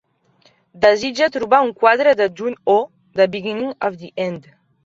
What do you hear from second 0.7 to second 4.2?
Desitge trobar un quadre de "Ju-On: The Beginning of the